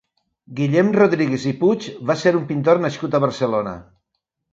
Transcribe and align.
Guillem 0.59 0.87
Rodríguez 0.95 1.45
i 1.51 1.53
Puig 1.59 1.85
va 2.11 2.15
ser 2.21 2.33
un 2.39 2.47
pintor 2.53 2.81
nascut 2.87 3.19
a 3.19 3.21
Barcelona. 3.27 3.75